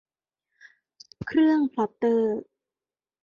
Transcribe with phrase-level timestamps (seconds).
[1.25, 2.41] เครื่องพล็อตเตอร์